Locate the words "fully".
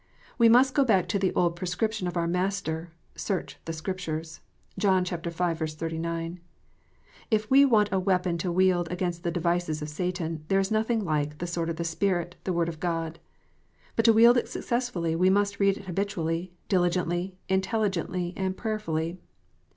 18.79-19.19